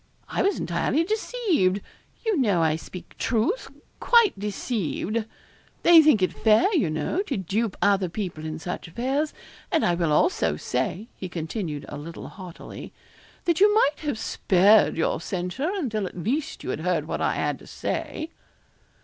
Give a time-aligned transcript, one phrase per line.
[0.27, 1.79] I was entirely deceived
[2.25, 3.69] you know I speak truth
[3.99, 5.25] quite deceived.
[5.83, 9.31] They think it fair, you know, to dupe other people in such affairs;
[9.71, 12.91] and I will also say,' he continued, a little haughtily,
[13.45, 17.35] 'that you might have spared your censure until at least you had heard what I
[17.35, 18.31] had to say.'